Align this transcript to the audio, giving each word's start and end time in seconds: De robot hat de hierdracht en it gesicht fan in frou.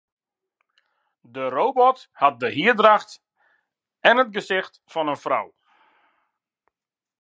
De 1.31 1.45
robot 1.49 2.09
hat 2.11 2.39
de 2.41 2.51
hierdracht 2.59 3.11
en 4.09 4.19
it 4.23 4.29
gesicht 4.35 4.73
fan 4.91 5.11
in 5.13 5.21
frou. 5.23 5.45